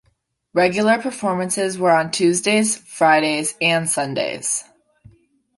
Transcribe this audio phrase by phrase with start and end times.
[0.55, 4.63] Regular performances were on Tuesdays, Fridays, and Sundays.